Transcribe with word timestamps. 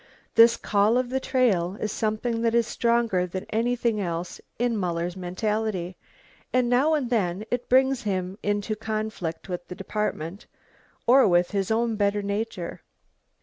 This 0.33 0.57
call 0.57 0.97
of 0.97 1.11
the 1.11 1.19
trail 1.19 1.77
is 1.79 1.91
something 1.91 2.41
that 2.41 2.55
is 2.55 2.65
stronger 2.65 3.27
than 3.27 3.45
anything 3.51 4.01
else 4.01 4.41
in 4.57 4.75
Muller's 4.75 5.15
mentality, 5.15 5.95
and 6.51 6.67
now 6.67 6.95
and 6.95 7.11
then 7.11 7.45
it 7.51 7.69
brings 7.69 8.01
him 8.01 8.39
into 8.41 8.75
conflict 8.75 9.47
with 9.47 9.67
the 9.67 9.75
department,... 9.75 10.47
or 11.05 11.27
with 11.27 11.51
his 11.51 11.69
own 11.69 11.97
better 11.97 12.23
nature. 12.23 12.81